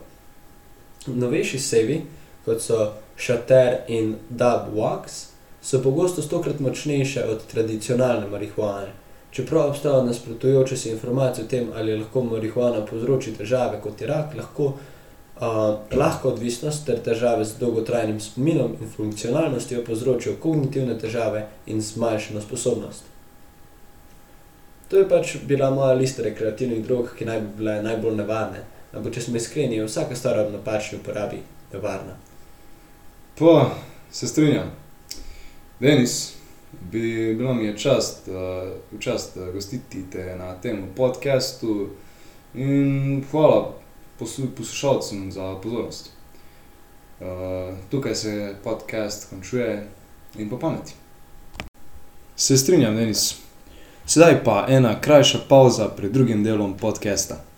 Novejši 1.08 1.60
sevi, 1.60 2.02
kot 2.50 2.62
so 2.66 2.92
šater 3.18 3.84
in 3.88 4.16
dub 4.30 4.74
wax, 4.74 5.26
so 5.62 5.82
pogosto 5.84 6.22
stokrat 6.22 6.60
močnejše 6.60 7.24
od 7.30 7.46
tradicionalne 7.52 8.28
marihuane. 8.28 8.94
Čeprav 9.32 9.70
obstajajo 9.70 10.04
nasprotujoče 10.04 10.78
se 10.78 10.92
informacije 10.92 11.46
o 11.46 11.48
tem, 11.48 11.68
ali 11.76 11.98
lahko 11.98 12.24
marihuana 12.24 12.86
povzroči 12.86 13.36
težave 13.38 13.78
kot 13.84 14.02
je 14.02 14.08
rak, 14.08 14.34
lahko, 14.38 14.64
uh, 14.66 15.52
lahko 15.94 16.32
odvisnost 16.34 16.86
ter 16.86 17.04
težave 17.06 17.46
z 17.46 17.60
dolgotrajnim 17.60 18.20
spominom 18.20 18.74
in 18.82 18.90
funkcionalnostjo 18.96 19.84
povzročijo 19.86 20.36
kognitivne 20.42 20.98
težave 21.00 21.46
in 21.68 21.82
zmanjšano 21.82 22.42
sposobnost. 22.42 23.04
To 24.90 24.98
je 24.98 25.10
pač 25.10 25.36
bila 25.46 25.70
moja 25.70 25.94
lista 25.94 26.24
rekreativnih 26.26 26.82
drog, 26.86 27.14
ki 27.18 27.26
naj 27.26 27.42
bi 27.42 27.58
bile 27.58 27.82
najbolj 27.84 28.16
nevarne. 28.24 28.64
Ampak, 28.94 29.14
če 29.14 29.22
smo 29.22 29.38
iskreni, 29.38 29.78
je 29.78 29.86
vsaka 29.86 30.16
stvar 30.18 30.40
ob 30.42 30.50
napačni 30.56 30.98
uporabi 30.98 31.44
nevarna. 31.74 32.18
Pa 33.40 33.72
se 34.12 34.28
strinjam. 34.28 34.72
Denis, 35.80 36.34
bi 36.92 37.36
bilo 37.36 37.54
mi 37.54 37.66
je 37.66 37.78
čast, 37.78 38.28
uh, 38.28 39.00
čast 39.00 39.38
uh, 39.38 39.54
gostiti 39.54 40.04
te 40.12 40.36
na 40.36 40.62
tem 40.62 40.84
podkastu 40.96 41.90
in 42.54 43.24
hvala 43.32 43.74
posu, 44.20 44.48
poslušalcem 44.58 45.32
za 45.32 45.56
pozornost. 45.64 46.12
Uh, 47.20 47.26
tukaj 47.92 48.16
se 48.16 48.56
podcast 48.64 49.30
končuje 49.30 49.88
in 50.38 50.50
po 50.50 50.60
pameti. 50.60 50.94
Se 52.36 52.58
strinjam, 52.58 52.96
Denis. 52.96 53.36
Sedaj 54.06 54.44
pa 54.44 54.66
ena 54.70 55.02
krajša 55.02 55.40
pauza 55.50 55.88
pred 55.88 56.12
drugim 56.12 56.44
delom 56.44 56.78
podcasta. 56.78 57.49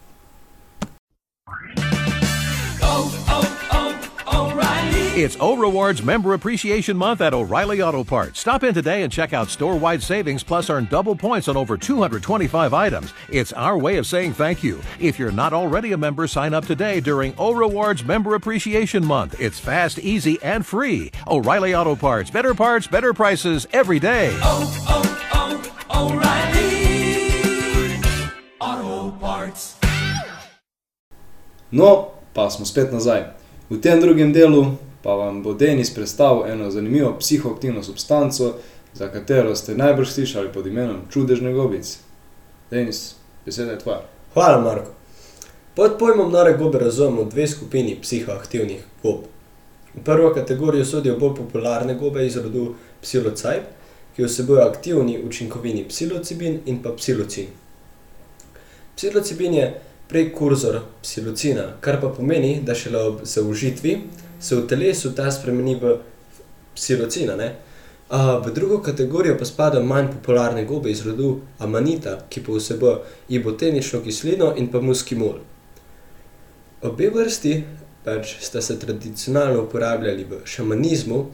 It's 5.14 5.36
O 5.42 5.58
Rewards 5.58 6.02
Member 6.02 6.36
Appreciation 6.36 6.96
Month 6.96 7.20
at 7.20 7.34
O'Reilly 7.34 7.82
Auto 7.82 8.02
Parts. 8.02 8.40
Stop 8.40 8.64
in 8.64 8.74
today 8.74 9.04
and 9.04 9.12
check 9.12 9.34
out 9.34 9.50
store 9.50 9.76
wide 9.76 10.02
savings 10.02 10.42
plus 10.42 10.70
earn 10.70 10.86
double 10.86 11.18
points 11.18 11.50
on 11.50 11.58
over 11.58 11.78
225 11.78 12.74
items. 12.74 13.14
It's 13.28 13.52
our 13.52 13.78
way 13.78 13.98
of 13.98 14.08
saying 14.08 14.32
thank 14.32 14.64
you. 14.64 14.82
If 15.02 15.20
you're 15.20 15.34
not 15.34 15.52
already 15.52 15.92
a 15.92 15.98
member, 15.98 16.28
sign 16.28 16.54
up 16.54 16.66
today 16.66 17.02
during 17.02 17.36
O 17.38 17.52
Rewards 17.52 18.06
Member 18.06 18.36
Appreciation 18.36 19.06
Month. 19.06 19.36
It's 19.38 19.60
fast, 19.60 20.00
easy, 20.00 20.42
and 20.42 20.66
free. 20.66 21.12
O'Reilly 21.28 21.76
Auto 21.76 21.98
Parts. 21.98 22.32
Better 22.32 22.54
parts, 22.54 22.88
better 22.88 23.14
prices 23.14 23.68
every 23.74 24.00
day. 24.00 24.32
No, 31.70 32.12
pa 32.34 32.48
smo 32.50 32.66
spet 32.66 32.92
nazaj. 32.92 33.26
V 33.70 33.78
tem 33.78 34.00
drugem 34.00 34.32
delu 34.32 34.78
pa 35.04 35.14
vam 35.14 35.44
bo 35.44 35.54
Denis 35.54 35.94
predstavil 35.94 36.52
eno 36.52 36.72
zanimivo 36.72 37.16
psihoaktivno 37.20 37.84
substanco, 37.84 38.54
za 38.94 39.08
katero 39.08 39.56
ste 39.56 39.76
najbrž 39.76 40.10
slišali 40.10 40.54
pod 40.54 40.68
imenom 40.68 41.02
čudežne 41.12 41.54
gobice. 41.54 41.98
Denis, 42.72 43.16
beseda 43.46 43.72
je 43.72 43.80
tvoja. 43.80 44.02
Hvala, 44.34 44.62
Marko. 44.62 44.92
Pod 45.76 45.92
pojmom 46.00 46.32
nore 46.32 46.54
gobe 46.58 46.80
razumemo 46.80 47.24
dve 47.24 47.48
skupini 47.48 47.98
psihoaktivnih 48.02 48.84
gob. 49.04 49.18
V 49.94 50.04
prvo 50.04 50.34
kategorijo 50.34 50.86
sodijo 50.86 51.18
bolj 51.20 51.36
popularne 51.36 51.96
gobe 51.96 52.26
iz 52.26 52.38
rodu 52.38 52.76
psilocajb, 53.02 53.64
ki 54.16 54.24
vsebujejo 54.24 54.68
aktivni 54.68 55.20
učinkovini 55.28 55.86
psilocibin 55.88 56.60
in 56.66 56.82
pa 56.84 56.92
psilocin. 56.96 57.48
Psilocibin 58.96 59.54
je 59.54 59.82
prekurzor 60.08 60.82
psilocina, 61.02 61.64
kar 61.82 62.02
pa 62.02 62.10
pomeni, 62.10 62.60
da 62.64 62.76
šele 62.76 63.04
ob 63.04 63.20
zaužitvi 63.24 63.98
se 64.42 64.56
v 64.56 64.68
telesu 64.68 65.12
ta 65.16 65.32
spremeni 65.32 65.76
v 65.76 65.98
psilocina. 66.76 67.36
Ne? 67.36 67.56
A, 68.10 68.38
v 68.46 68.54
drugo 68.54 68.82
kategorijo 68.82 69.38
pa 69.38 69.46
spadajo 69.46 69.86
manj 69.86 70.12
popularne 70.18 70.66
gobe 70.66 70.92
iz 70.92 71.06
rodu 71.06 71.40
amanita, 71.60 72.18
ki 72.30 72.44
pa 72.44 72.58
vsebujejo 72.58 73.04
ibotenično 73.30 74.02
kislino 74.02 74.54
in 74.58 74.72
pa 74.72 74.82
muskimol. 74.82 75.40
Obe 76.82 77.10
vrsti 77.14 77.64
pač 78.04 78.36
sta 78.42 78.62
se 78.62 78.80
tradicionalno 78.80 79.64
uporabljali 79.64 80.26
v 80.26 80.42
šamanizmu, 80.46 81.26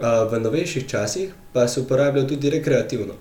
a 0.00 0.24
v 0.30 0.40
novejših 0.40 0.86
časih 0.86 1.32
pa 1.52 1.68
se 1.68 1.80
uporabljajo 1.80 2.28
tudi 2.28 2.50
rekreativno. 2.50 3.14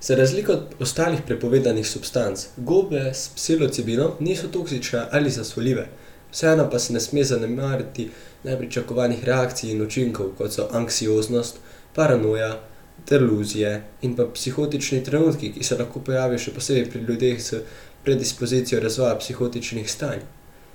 Za 0.00 0.16
razliko 0.16 0.52
od 0.52 0.74
ostalih 0.80 1.20
prepovedanih 1.26 1.88
substanc, 1.88 2.46
gobe 2.56 3.10
s 3.14 3.28
psilocibinom 3.36 4.12
niso 4.20 4.48
toksične 4.48 5.08
ali 5.10 5.30
zasvoljive, 5.30 5.88
vseeno 6.32 6.68
pa 6.70 6.78
se 6.78 6.92
ne 6.92 7.00
sme 7.00 7.24
zanemariti 7.24 8.10
nepričakovanih 8.44 9.24
reakcij 9.24 9.70
in 9.70 9.82
učinkov, 9.82 10.32
kot 10.38 10.52
so 10.52 10.68
anksioznost, 10.72 11.58
paranoja, 11.94 12.60
deluzije 13.08 13.82
in 14.02 14.16
pa 14.16 14.26
psihotični 14.34 15.04
trenutki, 15.04 15.52
ki 15.52 15.64
se 15.64 15.78
lahko 15.78 16.00
pojavijo 16.00 16.38
še 16.38 16.54
posebej 16.54 16.90
pri 16.90 17.00
ljudeh 17.00 17.40
s 17.42 17.62
predispozicijo 18.04 18.80
razvoja 18.80 19.16
psihotičnih 19.18 19.90
stanj. 19.90 20.20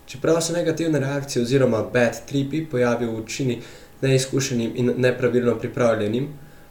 Čeprav 0.06 0.42
se 0.42 0.54
negativne 0.54 1.00
reakcije 1.00 1.44
oziroma 1.44 1.84
bad 1.94 2.26
tripi 2.28 2.66
pojavijo 2.66 3.12
v 3.12 3.22
učini 3.24 3.62
neizkušenim 4.02 4.74
in 4.76 4.94
nepravilno 4.98 5.56
pripravljenim, 5.60 6.28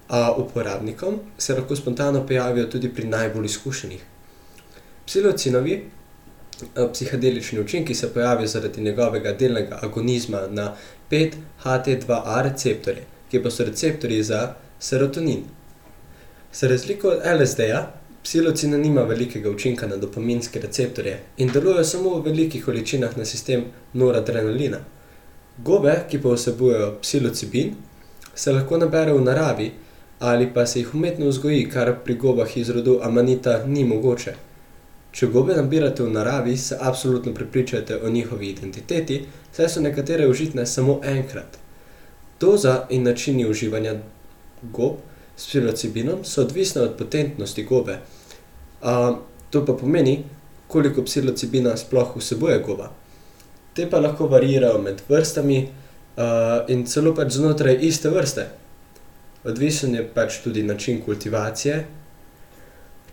a 0.08 0.34
uporabnikom 0.36 1.20
se 1.38 1.54
lahko 1.54 1.76
spontano 1.76 2.26
pojavijo 2.26 2.66
tudi 2.66 2.88
pri 2.94 3.06
najbolj 3.06 3.44
izkušenih. 3.44 4.02
Psilocinovi 5.06 5.84
psihedelični 6.92 7.60
učinki 7.60 7.94
se 7.94 8.12
pojavijo 8.14 8.46
zaradi 8.46 8.80
njegovega 8.80 9.32
delnega 9.32 9.78
agonizma 9.82 10.46
na 10.50 10.76
5-HT2A 11.10 12.42
receptorje, 12.42 13.04
ki 13.30 13.42
pa 13.42 13.50
so 13.50 13.64
receptorji 13.64 14.22
za 14.22 14.54
serotonin. 14.78 15.44
Za 16.52 16.68
razliko 16.68 17.08
od 17.08 17.20
LSD-ja, 17.40 17.92
psilocina 18.22 18.78
nima 18.78 19.02
velikega 19.02 19.50
učinka 19.50 19.86
na 19.86 19.96
dopaminske 19.96 20.60
receptorje 20.60 21.18
in 21.36 21.50
deluje 21.52 21.84
samo 21.84 22.18
v 22.18 22.24
velikih 22.24 22.64
količinah 22.64 23.16
na 23.16 23.24
sistem 23.24 23.64
noradrenalina. 23.92 24.78
Gobe, 25.58 25.96
ki 26.10 26.22
pa 26.22 26.32
vsebujejo 26.34 26.98
psilocibin, 27.02 27.74
se 28.34 28.52
lahko 28.52 28.78
naberejo 28.78 29.18
v 29.18 29.24
naravi 29.24 29.70
ali 30.18 30.48
pa 30.54 30.66
se 30.66 30.78
jih 30.78 30.94
umetno 30.94 31.28
vzgoji, 31.28 31.68
kar 31.70 31.94
pri 32.04 32.14
gobah 32.14 32.56
iz 32.56 32.70
rodu 32.70 33.00
amanita 33.02 33.64
ni 33.66 33.84
mogoče. 33.84 34.34
Če 35.14 35.28
gobe 35.30 35.54
nabirate 35.54 36.02
v 36.02 36.10
naravi, 36.10 36.56
se 36.58 36.76
absolutno 36.80 37.34
prepričajte 37.34 38.00
o 38.02 38.10
njihovi 38.10 38.48
identiteti, 38.50 39.20
saj 39.52 39.68
so 39.68 39.80
nekatere 39.80 40.26
užitne 40.28 40.66
samo 40.66 41.00
enkrat. 41.06 41.58
Doza 42.40 42.86
in 42.90 43.06
načini 43.06 43.46
uživanja 43.46 43.94
gob 44.72 44.96
s 45.36 45.46
psilocibinom 45.46 46.24
so 46.24 46.42
odvisne 46.42 46.82
od 46.82 46.96
potentnosti 46.98 47.62
gobe. 47.62 47.98
Uh, 48.82 49.16
to 49.50 49.64
pa 49.66 49.72
pomeni, 49.72 50.24
koliko 50.66 51.04
psilocibina 51.04 51.76
sploh 51.76 52.16
vsebuje 52.16 52.58
goba. 52.66 52.90
Te 53.74 53.86
pa 53.90 54.00
lahko 54.02 54.26
variirajo 54.26 54.80
med 54.82 55.02
vrstami 55.08 55.60
uh, 55.62 56.66
in 56.68 56.86
celo 56.90 57.14
pač 57.14 57.36
znotraj 57.38 57.78
iste 57.86 58.10
vrste. 58.10 58.48
Odvisen 59.44 59.94
je 59.94 60.08
pač 60.14 60.40
tudi 60.42 60.62
način 60.62 61.02
kultivacije, 61.04 61.84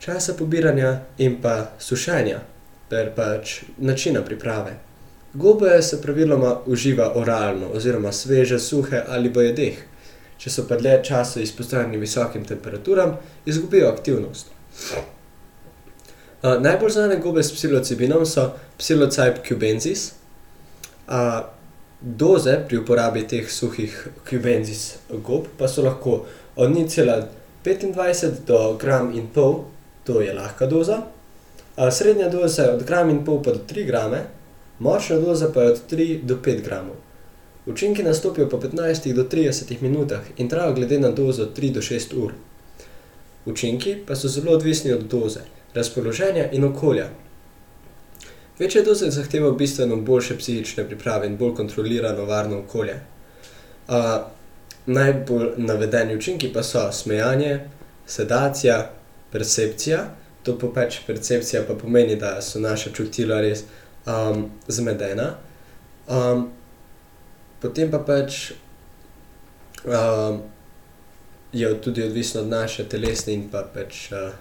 časa 0.01 0.33
pobiranja 0.33 0.99
in 1.17 1.37
pa 1.41 1.71
sušenja, 1.79 2.39
ter 2.89 3.11
pač 3.15 3.61
načina 3.77 4.21
priprave. 4.25 4.79
Gobe 5.33 5.81
se 5.81 6.01
praviloma 6.01 6.57
uživa 6.65 7.11
oralno, 7.15 7.69
oziroma 7.73 8.11
sveže, 8.11 8.59
suhe 8.59 9.03
ali 9.07 9.29
v 9.29 9.45
jedeh. 9.45 9.77
Če 10.41 10.49
so 10.49 10.65
pa 10.67 10.75
dlje 10.75 11.03
časa 11.05 11.39
izpostavljeni 11.39 12.01
visokim 12.01 12.45
temperaturam, 12.45 13.13
izgubijo 13.45 13.91
aktivnost. 13.93 14.49
Uh, 16.41 16.57
najbolj 16.61 16.89
znane 16.89 17.19
gobe 17.21 17.43
s 17.43 17.53
psilocibinom 17.53 18.25
so 18.25 18.49
psilocybe 18.79 19.45
cubensis. 19.47 20.13
Doze 22.01 22.55
pri 22.67 22.77
uporabi 22.81 23.21
teh 23.27 23.49
suhih 23.51 24.07
cubensis 24.29 24.95
gob 25.11 25.45
pa 25.57 25.67
so 25.67 25.83
lahko 25.85 26.25
od 26.55 26.71
0,25 26.71 28.41
do 28.47 28.77
gram 28.81 29.11
in 29.13 29.27
pol, 29.27 29.59
to 30.11 30.21
je 30.21 30.33
lahka 30.33 30.65
doza. 30.65 31.01
Srednja 31.91 32.29
doza 32.29 32.63
je 32.63 32.73
od 32.73 32.83
gram 32.83 33.09
in 33.09 33.25
pol 33.25 33.43
pa 33.43 33.51
do 33.51 33.59
3 33.69 33.85
grame, 33.85 34.25
močna 34.79 35.19
doza 35.19 35.51
pa 35.53 35.61
je 35.61 35.71
od 35.71 35.79
3 35.91 36.23
do 36.23 36.35
5 36.35 36.63
gramov. 36.63 36.95
Učinki 37.65 38.03
nastopijo 38.03 38.49
po 38.49 38.57
15 38.57 39.13
do 39.13 39.23
30 39.23 39.81
minutah 39.81 40.19
in 40.37 40.49
trajajo 40.49 40.73
glede 40.73 40.99
na 40.99 41.11
dozo 41.11 41.47
3 41.57 41.71
do 41.73 41.81
6 41.81 42.23
ur. 42.23 42.33
Učinki 43.45 43.95
pa 44.07 44.15
so 44.15 44.27
zelo 44.27 44.51
odvisni 44.51 44.93
od 44.93 45.03
doze, 45.03 45.39
razpoloženja 45.73 46.51
in 46.51 46.63
okolja. 46.63 47.09
Večje 48.59 48.83
doze 48.83 49.09
zahtevajo 49.09 49.51
bistveno 49.51 49.95
boljše 49.95 50.37
psihične 50.37 50.87
priprave 50.87 51.27
in 51.27 51.37
bolj 51.37 51.55
kontrolirano, 51.55 52.25
varno 52.25 52.59
okolje. 52.59 52.99
Uh, 53.87 53.95
najbolj 54.85 55.53
navedeni 55.57 56.15
učinki 56.15 56.53
pa 56.53 56.63
so 56.63 56.91
smejanje, 56.91 57.59
sedacija, 58.05 58.91
percepcija. 59.31 60.05
To 60.43 60.57
pa 60.57 60.71
pač 60.73 61.01
percepcija 61.07 61.63
pa 61.67 61.75
pomeni, 61.77 62.15
da 62.15 62.39
so 62.41 62.59
naša 62.59 62.91
čutila 62.93 63.41
res 63.41 63.63
um, 64.05 64.49
zmedena. 64.67 65.35
Um, 66.09 66.47
potem 67.61 67.91
pa 67.91 67.99
pač 67.99 68.51
um, 69.85 70.41
je 71.53 71.69
tudi 71.81 72.03
odvisno 72.03 72.41
od 72.41 72.47
naše 72.47 72.87
telesne 72.89 73.33
in 73.33 73.49
pa 73.51 73.61
pač 73.73 74.07
uh, 74.11 74.31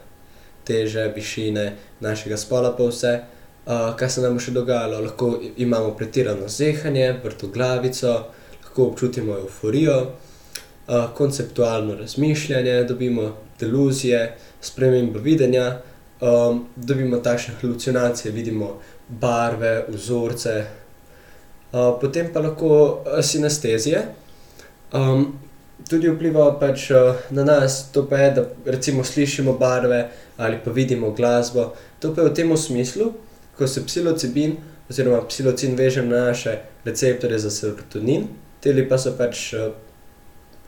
teže, 0.64 1.12
višine 1.16 1.76
našega 2.00 2.36
spola, 2.36 2.72
pa 2.76 2.88
vse, 2.88 3.12
uh, 3.66 3.92
kar 3.96 4.10
se 4.10 4.24
nam 4.24 4.38
še 4.40 4.54
dogajalo. 4.56 5.02
Lahko 5.04 5.34
imamo 5.56 5.94
pretirano 5.98 6.48
zehanje, 6.48 7.12
vrtoglavico, 7.24 8.16
lahko 8.64 8.90
občutimo 8.92 9.36
euforijo, 9.42 10.00
konceptualno 11.14 11.94
razmišljanje, 11.94 12.84
dobimo 12.84 13.36
deluzije, 13.60 14.36
spremembo 14.60 15.18
videnja, 15.18 15.80
um, 16.20 16.66
dobimo 16.76 17.16
takšne 17.16 17.54
halucinacije, 17.60 18.32
vidimo 18.32 18.80
barve, 19.08 19.84
vzorce, 19.88 20.64
uh, 21.72 22.00
potem 22.00 22.32
pa 22.32 22.40
lahko 22.40 23.04
sinestezije. 23.22 24.02
Um, 24.92 25.38
tudi 25.90 26.10
vpliva 26.10 26.50
pač 26.60 26.90
uh, 26.90 27.14
na 27.30 27.44
nas, 27.44 27.92
to 27.92 28.08
pa 28.08 28.18
je, 28.18 28.30
da 28.30 28.44
recimo 28.66 29.04
slišimo 29.04 29.52
barve 29.52 30.08
ali 30.36 30.58
pa 30.64 30.70
vidimo 30.70 31.10
glasbo. 31.10 31.72
To 31.98 32.14
pa 32.14 32.22
je 32.22 32.28
v 32.28 32.34
tem 32.34 32.56
smislu, 32.56 33.12
ko 33.58 33.66
se 33.66 33.86
psilocibin 33.86 34.56
oziroma 34.90 35.22
psilocin 35.28 35.76
veže 35.76 36.02
na 36.02 36.24
naše 36.24 36.58
receptorje 36.84 37.38
za 37.38 37.50
serotonin, 37.50 38.26
ti 38.60 38.88
pa 38.88 38.98
so 38.98 39.12
pač 39.18 39.52
uh, 39.54 39.70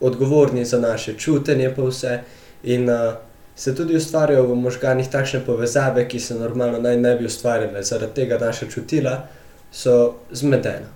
odgovorni 0.03 0.65
za 0.65 0.79
naše 0.81 1.15
čutenje, 1.19 1.73
pa 1.77 1.83
vse. 1.83 2.19
In 2.62 2.91
uh, 2.91 3.15
se 3.57 3.75
tudi 3.75 3.97
ustvarjajo 3.97 4.47
v 4.47 4.57
možganih 4.57 5.09
takšne 5.09 5.45
povezave, 5.47 6.09
ki 6.09 6.21
se 6.21 6.35
normalno 6.35 6.81
naj 6.81 6.97
ne 6.97 7.15
bi 7.17 7.27
ustvarjale, 7.27 7.83
zaradi 7.83 8.15
tega 8.15 8.38
naša 8.38 8.67
čutila 8.71 9.29
so 9.73 10.15
zmedena. 10.33 10.88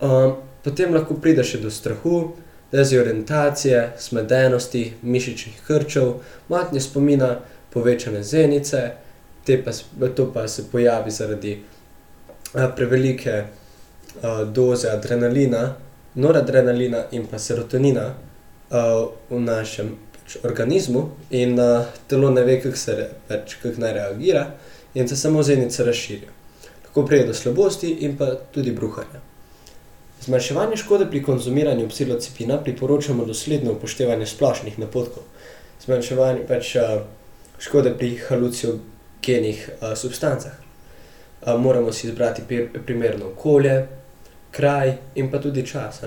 Um, 0.00 0.36
potem 0.64 0.94
lahko 0.94 1.14
pride 1.14 1.44
še 1.44 1.60
do 1.62 1.70
strahu, 1.70 2.32
dezorientacije, 2.72 3.92
zmedenosti, 4.00 4.84
mišičnih 5.02 5.60
krčev, 5.66 6.14
motnje 6.48 6.80
spomina, 6.80 7.36
povečane 7.72 8.22
zenice, 8.22 8.82
pa, 9.64 10.08
to 10.08 10.30
pa 10.32 10.48
se 10.48 10.64
pojavi 10.72 11.10
zaradi 11.10 11.56
uh, 11.58 12.68
prevelike 12.76 13.42
uh, 13.42 14.48
doze 14.48 14.90
adrenalina, 14.90 15.74
noradrenalina 16.14 17.04
in 17.10 17.26
pa 17.26 17.38
serotonina 17.38 18.14
uh, 18.70 19.08
v 19.30 19.40
našem 19.40 19.94
pač, 20.12 20.36
organizmu, 20.44 21.08
in 21.30 21.58
uh, 21.58 21.86
telo 22.08 22.30
ne 22.30 22.44
ve, 22.44 22.60
kako 22.60 22.76
se 22.76 23.08
pač, 23.28 23.56
kak 23.62 23.78
naj 23.80 23.92
reagira, 23.96 24.46
in 24.94 25.08
se 25.08 25.16
samo 25.16 25.42
zenice 25.42 25.84
razširijo. 25.84 26.32
Lahko 26.84 27.06
pride 27.06 27.26
do 27.26 27.34
slabosti 27.34 27.90
in 28.04 28.16
pa 28.16 28.34
tudi 28.52 28.72
bruhanja. 28.72 29.22
Zmanjševanje 30.22 30.76
škode 30.76 31.08
pri 31.10 31.22
konzumiranju 31.22 31.88
psilocipina 31.88 32.60
priporočamo 32.62 33.24
dosledno 33.24 33.72
upoštevanje 33.72 34.26
splošnih 34.26 34.78
napotkov. 34.78 35.24
Zmanjševanje 35.84 36.44
pač 36.48 36.76
uh, 36.76 37.00
škode 37.58 37.94
pri 37.98 38.18
halucinogenih 38.28 39.70
uh, 39.80 39.96
substancah. 39.96 40.52
Uh, 41.42 41.58
moramo 41.60 41.92
si 41.92 42.06
izbrati 42.06 42.42
primerno 42.86 43.32
okolje, 43.32 43.86
kraj 44.52 44.96
in 45.14 45.30
pa 45.30 45.40
tudi 45.40 45.66
čas. 45.66 46.02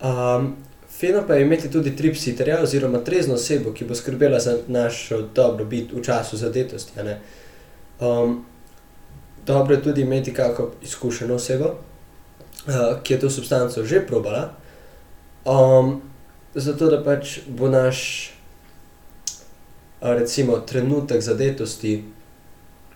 Um, 0.00 0.56
Fino 0.98 1.26
pa 1.26 1.34
je 1.34 1.42
imeti 1.42 1.70
tudi 1.70 1.96
tripsiterja 1.96 2.62
oziroma 2.62 2.98
trezno 2.98 3.34
osebo, 3.34 3.72
ki 3.72 3.84
bo 3.84 3.94
skrbela 3.94 4.40
za 4.40 4.58
našo 4.68 5.22
dobrobit 5.34 5.92
v 5.92 6.02
času 6.04 6.36
zadetosti. 6.36 6.92
Um, 8.00 8.44
dobro 9.46 9.74
je 9.74 9.82
tudi 9.82 10.00
imeti 10.00 10.34
kako 10.34 10.70
izkušeno 10.82 11.34
osebo, 11.34 11.64
uh, 11.64 13.02
ki 13.02 13.14
je 13.14 13.20
to 13.20 13.30
substanco 13.30 13.84
že 13.84 14.06
probala, 14.06 14.52
um, 15.44 16.02
zato 16.54 16.90
da 16.90 17.02
pač 17.04 17.38
bo 17.48 17.68
naš, 17.68 18.30
recimo, 20.00 20.58
trenutek 20.60 21.22
zadetosti 21.22 22.04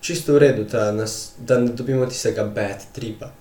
čisto 0.01 0.35
v 0.35 0.39
redu, 0.39 0.67
nas, 0.93 1.33
da 1.39 1.59
ne 1.59 1.73
dobimo 1.73 2.07
tistega 2.07 2.45
bad 2.45 2.85
tripa. 2.93 3.33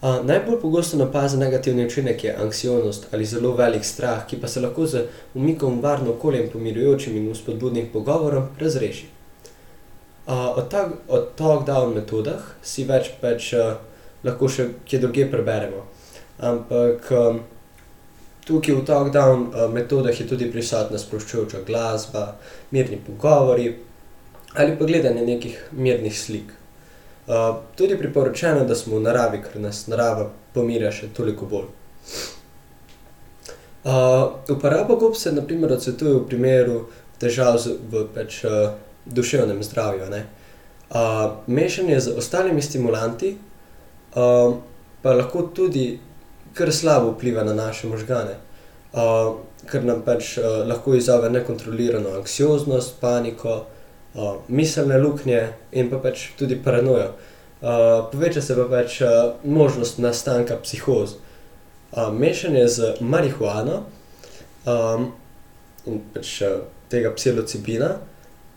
Uh, 0.00 0.24
najbolj 0.24 0.60
pogosto 0.60 0.96
napazen 0.96 1.40
negativni 1.40 1.84
učinek 1.86 2.24
je 2.24 2.36
anksioznost 2.36 3.06
ali 3.12 3.24
zelo 3.24 3.52
velik 3.52 3.84
strah, 3.84 4.26
ki 4.26 4.38
pa 4.40 4.48
se 4.48 4.60
lahko 4.60 4.86
z 4.86 5.02
umikom 5.34 5.80
varno 5.82 6.10
okolje 6.10 6.44
in 6.44 6.50
pomirjujočim 6.50 7.16
in 7.16 7.34
spodbudnim 7.34 7.88
pogovorom 7.92 8.46
razreši. 8.58 9.06
Uh, 10.26 10.56
o 11.08 11.18
talk-down 11.36 11.92
metodah 11.94 12.40
si 12.62 12.84
več 12.88 13.10
pač 13.20 13.52
uh, 13.52 13.74
lahko 14.24 14.48
še 14.48 14.66
kje 14.88 15.02
drugje 15.02 15.26
preberemo. 15.30 15.82
Ampak 16.40 17.10
um, 17.12 17.42
tukaj 18.48 18.78
v 18.78 18.84
talk-down 18.88 19.50
uh, 19.50 19.66
metodah 19.74 20.16
je 20.16 20.24
tudi 20.28 20.48
prisotna 20.52 20.98
sproščujoča 20.98 21.60
glasba, 21.66 22.38
mirni 22.70 22.96
pogovori 23.06 23.68
ali 24.54 24.78
pa 24.78 24.84
gledanje 24.84 25.26
nekih 25.26 25.60
mirnih 25.72 26.16
slik. 26.18 26.59
Uh, 27.30 27.56
tudi 27.76 27.94
priporočeno, 27.98 28.64
da 28.64 28.74
smo 28.74 28.96
v 28.98 29.04
naravi, 29.04 29.38
ker 29.38 29.60
nas 29.62 29.84
narava 29.86 30.24
pomirja 30.54 30.90
še 30.90 31.12
toliko 31.14 31.46
bolj. 31.46 31.68
Uh, 33.84 34.34
uporaba 34.50 34.96
gob 34.98 35.14
se 35.16 35.30
naprimer 35.32 35.76
odsvetuje 35.76 36.16
v 36.16 36.24
primeru 36.26 36.80
težav 37.22 37.60
z, 37.62 37.76
v 37.92 38.02
pač, 38.16 38.40
uh, 38.44 38.74
duševnem 39.06 39.62
zdravju. 39.62 40.10
Uh, 40.10 41.38
mešanje 41.46 42.00
z 42.00 42.16
ostalimi 42.18 42.62
stimulanti 42.62 43.36
uh, 43.36 44.58
pa 45.02 45.14
lahko 45.14 45.46
tudi 45.54 46.00
kar 46.54 46.72
slabo 46.74 47.14
vpliva 47.14 47.46
na 47.46 47.54
naše 47.54 47.86
možgane, 47.86 48.40
uh, 48.92 49.38
ker 49.70 49.86
nam 49.86 50.02
pač 50.02 50.34
uh, 50.38 50.64
lahko 50.66 50.98
izzove 50.98 51.30
nekontrolirano 51.30 52.18
anksioznost, 52.18 52.98
paniko, 53.00 53.62
uh, 54.14 54.36
miselne 54.48 54.98
luknje 54.98 55.52
in 55.72 55.90
pa 55.90 55.98
pač 55.98 56.30
tudi 56.38 56.58
paranojo. 56.62 57.12
Uh, 57.60 57.68
poveča 58.12 58.42
se 58.42 58.56
pa 58.56 58.64
pač 58.70 59.00
uh, 59.00 59.08
možnost 59.44 59.98
nastanka 59.98 60.56
psihoz. 60.62 61.16
Uh, 61.92 62.12
mešanje 62.12 62.68
z 62.68 62.94
marihuano 63.00 63.82
um, 64.66 65.12
in 65.86 66.00
pač 66.14 66.40
uh, 66.42 66.62
tega 66.88 67.12
psilocibina, 67.14 67.96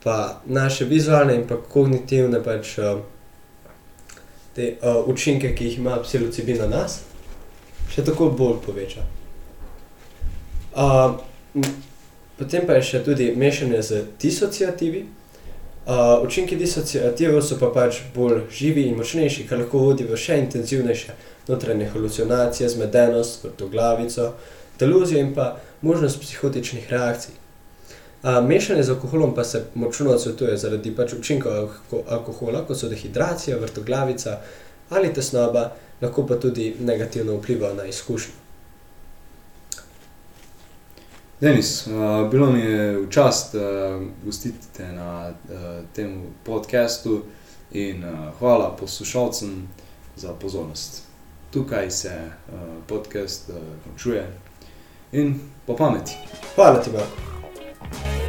pa 0.04 0.42
naše 0.46 0.86
vizualne 0.86 1.36
in 1.36 1.48
pa 1.48 1.58
kognitivne 1.58 2.44
pač, 2.44 2.78
uh, 2.78 3.02
te, 4.56 4.76
uh, 4.82 5.08
učinke, 5.08 5.56
ki 5.56 5.66
jih 5.66 5.78
ima 5.78 5.98
psilocibin 6.04 6.62
na 6.64 6.68
nas, 6.68 7.02
še 7.94 8.06
tako 8.06 8.30
bolj 8.38 8.62
poveča. 8.66 9.06
Uh, 10.74 11.20
potem 12.38 12.66
pa 12.66 12.80
je 12.80 12.88
še 12.90 13.04
tudi 13.06 13.34
mešanje 13.38 13.82
z 13.82 14.06
disociativi. 14.22 15.04
Uh, 15.86 16.24
učinki 16.24 16.56
disociativov 16.56 17.42
so 17.44 17.58
pa 17.60 17.68
pač 17.76 17.98
bolj 18.16 18.46
živi 18.56 18.86
in 18.88 18.96
močnejši, 18.96 19.44
kar 19.50 19.60
lahko 19.60 19.82
vodi 19.84 20.06
v 20.08 20.16
še 20.16 20.38
intenzivnejše 20.40 21.16
notranje 21.50 21.90
halucinacije, 21.92 22.70
zmedenost, 22.72 23.44
vrtoglavico, 23.44 24.30
deluzijo 24.80 25.20
in 25.20 25.34
pa 25.36 25.58
možnost 25.82 26.22
psihotičnih 26.22 26.88
reakcij. 26.92 27.36
Uh, 27.36 28.40
mešanje 28.48 28.84
z 28.84 28.96
alkoholom 28.96 29.36
pa 29.36 29.44
se 29.44 29.66
močno 29.76 30.14
odsvetuje 30.16 30.56
zaradi 30.58 30.96
pač 30.96 31.18
učinkov 31.18 31.76
alkohola, 32.08 32.64
kot 32.64 32.80
so 32.80 32.88
dehidracija, 32.88 33.60
vrtoglavica 33.60 34.38
ali 34.90 35.12
tesnoba, 35.14 35.74
lahko 36.02 36.24
pa 36.28 36.40
tudi 36.40 36.76
negativno 36.80 37.36
vpliva 37.42 37.74
na 37.76 37.90
izkušnjo. 37.92 38.43
Denis, 41.44 41.88
uh, 41.88 42.30
bilo 42.32 42.52
mi 42.52 42.60
je 42.60 42.98
v 42.98 43.10
čast 43.10 43.56
uh, 43.56 43.62
gostiti 44.26 44.68
te 44.78 44.88
na 44.92 45.30
uh, 45.30 45.60
tem 45.96 46.22
podkastu 46.44 47.22
in 47.72 48.04
uh, 48.04 48.32
hvala 48.40 48.76
poslušalcem 48.80 49.68
za 50.16 50.34
pozornost. 50.34 51.04
Tukaj 51.52 51.92
se 51.92 52.16
uh, 52.16 52.60
podcast 52.88 53.50
uh, 53.50 53.56
končuje 53.84 54.34
in 55.12 55.40
po 55.68 55.76
pameti. 55.76 56.12
Hvala 56.56 56.80
ti, 56.80 56.90
Marko. 56.92 58.23